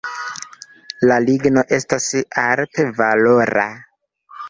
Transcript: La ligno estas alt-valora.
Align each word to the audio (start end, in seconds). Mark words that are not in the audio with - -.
La 1.11 1.19
ligno 1.27 1.65
estas 1.79 2.09
alt-valora. 2.47 3.71